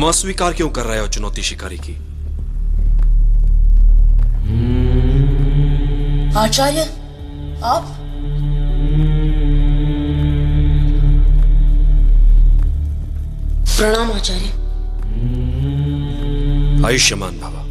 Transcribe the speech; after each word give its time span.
तुम 0.00 0.08
अस्वीकार 0.08 0.52
क्यों 0.52 0.68
कर 0.68 0.82
रहे 0.82 0.98
हो 0.98 1.08
चुनौती 1.08 1.42
शिकारी 1.42 1.78
की? 1.78 1.94
आचार्य 6.36 6.80
आप? 7.64 7.90
प्रणाम 13.66 14.12
आचार्य। 14.12 14.48
आयुष्यमान 16.86 17.38
भवा 17.38 17.62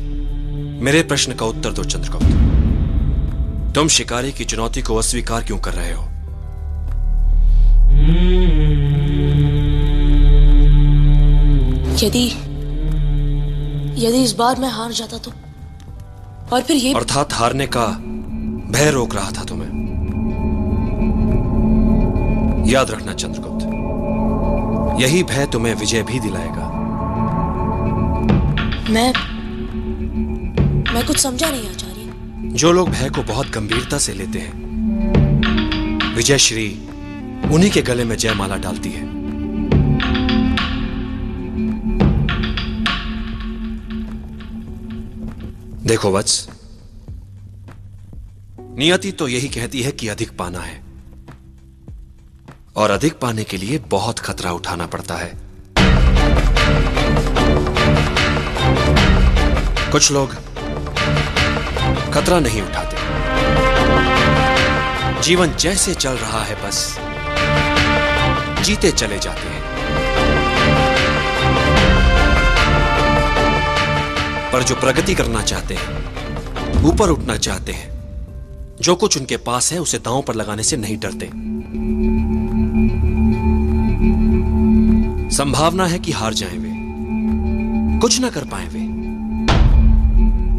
मेरे 0.84 1.04
प्रश्न 1.04 1.34
का 1.34 1.46
उत्तर 1.46 1.72
दो 1.72 1.84
चंद्रगुप्त। 1.84 3.76
तुम 3.76 3.88
शिकारी 3.88 4.32
की 4.32 4.46
चुनौती 4.46 4.82
को 4.82 4.96
अस्वीकार 4.96 5.44
क्यों 5.44 5.59
कर 5.59 5.73
रहे 5.73 5.92
हो? 5.94 6.06
यदि 12.03 12.26
यदि 14.05 14.23
इस 14.23 14.31
बार 14.31 14.59
मैं 14.59 14.69
हार 14.69 14.92
जाता 14.92 15.17
तो 15.17 15.31
और 16.53 16.61
फिर 16.61 16.75
ये 16.75 16.94
अर्थात 16.94 17.33
हारने 17.33 17.67
का 17.67 17.86
भय 18.72 18.91
रोक 18.91 19.16
रहा 19.16 19.31
था 19.31 19.44
तुम्हें। 19.44 19.78
याद 22.72 22.91
रखना 22.91 23.14
चंद्रगुप्त 23.14 25.02
यही 25.02 25.23
भय 25.23 25.45
तुम्हें 25.45 25.75
विजय 25.75 26.03
भी 26.03 26.19
दिलाएगा। 26.19 26.66
मैं 28.89 29.13
मैं 30.94 31.06
कुछ 31.08 31.17
समझा 31.17 31.50
नहीं 31.50 31.69
आचार्य। 31.69 32.58
जो 32.58 32.72
लोग 32.72 32.89
भय 32.89 33.09
को 33.09 33.23
बहुत 33.23 33.50
गंभीरता 33.50 33.97
से 33.97 34.13
लेते 34.13 34.39
हैं 34.39 34.53
विजय 36.16 36.38
श्री 36.38 36.67
उन्हीं 37.53 37.72
के 37.72 37.81
गले 37.81 38.03
में 38.03 38.17
जयमाला 38.17 38.56
डालती 38.56 38.89
है। 38.89 39.19
देखो 45.90 46.12
वत्स। 46.12 46.50
नियति 48.59 49.12
तो 49.12 49.28
यही 49.28 49.48
कहती 49.48 49.82
है 49.82 49.92
कि 49.92 50.08
अधिक 50.08 50.38
पाना 50.38 50.59
है। 50.59 50.84
और 52.76 52.92
अधिक 52.92 53.14
पाने 53.14 53.44
के 53.44 53.58
लिए 53.58 53.78
बहुत 53.78 54.20
खतरा 54.20 54.52
उठाना 54.52 54.86
पड़ता 54.86 55.16
है। 55.16 55.34
कुछ 59.92 60.12
लोग 60.12 60.31
खतरा 62.12 62.40
नहीं 62.40 62.62
उठाते। 62.62 62.98
जीवन 65.22 65.56
जैसे 65.56 65.96
चल 65.96 66.14
रहा 66.14 66.44
है 66.44 66.68
बस। 66.68 67.00
जीते 68.66 68.92
चले 68.92 69.20
जाते 69.20 69.48
हैं। 69.48 69.69
पर 74.53 74.64
जो 74.64 74.75
प्रगति 74.75 75.16
करना 75.16 75.42
चाहते 75.42 75.73
हैं 75.73 76.84
ऊपर 76.84 77.09
उठना 77.09 77.38
चाहते 77.38 77.72
हैं 77.72 77.88
जो 78.81 78.96
कुछ 78.96 79.18
उनके 79.18 79.38
पास 79.38 79.72
है 79.74 79.79
उसे 79.79 79.97
दांव 79.97 80.22
पर 80.22 80.35
लगाने 80.35 80.63
से 80.63 80.78
नहीं 80.78 80.97
डरते। 80.97 81.29
संभावना 85.35 85.85
है 85.85 86.00
कि 86.00 86.12
हार 86.12 86.34
जाएँ 86.34 86.57
वे 86.57 86.72
कुछ 88.00 88.19
ना 88.19 88.29
कर 88.29 88.46
पाए 88.46 88.68
वे 88.68 88.88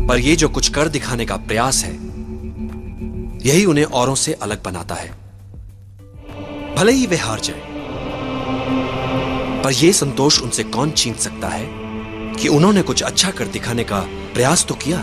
पर 0.09 0.19
ये 0.19 0.37
जो 0.37 0.49
कुछ 0.49 0.69
कर 0.69 0.89
दिखाने 0.89 1.27
का 1.27 1.37
प्रयास 1.37 1.85
है 1.85 1.93
यही 3.47 3.65
उन्हें 3.65 3.85
औरों 3.85 4.15
से 4.15 4.33
अलग 4.33 4.63
बनाता 4.65 4.95
है। 4.95 5.11
भले 6.77 6.93
ही 6.93 7.07
वे 7.07 7.17
हार 7.17 7.41
जाएँ, 7.41 7.61
पर 9.65 9.73
यह 9.73 9.93
संतोष 9.93 10.41
उनसे 10.43 10.65
कौन 10.65 10.91
छीन 10.91 11.15
सकता 11.15 11.49
है? 11.49 11.80
कि 12.39 12.49
उन्होंने 12.49 12.83
कुछ 12.83 13.03
अच्छा 13.03 13.31
कर 13.31 13.47
दिखाने 13.47 13.85
का 13.85 14.01
प्रयास 14.35 14.65
तो 14.65 14.75
किया। 14.75 14.99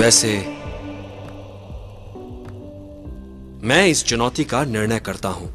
वैसे, 0.00 0.38
मैं 3.66 3.86
इस 3.86 4.04
चुनौती 4.04 4.44
का 4.44 4.64
निर्णय 4.64 4.98
करता 4.98 5.28
हूँ। 5.28 5.48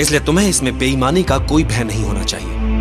इसलिए 0.00 0.20
तुम्हें 0.20 0.48
इसमें 0.48 0.78
बेईमानी 0.78 1.22
का 1.22 1.38
कोई 1.38 1.64
भय 1.64 1.84
नहीं 1.84 2.04
होना 2.04 2.24
चाहिए। 2.24 2.79